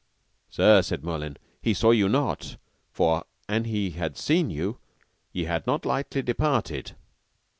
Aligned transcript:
Sir, 0.49 0.81
said 0.81 1.03
Merlin, 1.03 1.37
he 1.61 1.75
saw 1.75 1.91
you 1.91 2.09
not, 2.09 2.57
for 2.89 3.23
an 3.47 3.65
he 3.65 3.91
had 3.91 4.17
seen 4.17 4.49
you, 4.49 4.79
ye 5.31 5.43
had 5.43 5.67
not 5.67 5.85
lightly 5.85 6.23
departed. 6.23 6.95